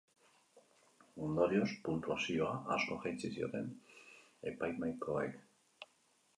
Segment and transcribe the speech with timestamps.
[1.25, 3.71] Ondorioz, puntuazioa asko jeitsi zioten
[4.55, 5.41] epaimahaikoek.